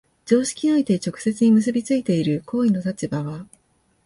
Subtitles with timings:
[0.25, 3.45] 常識において直接に結び付いている行為の立場は、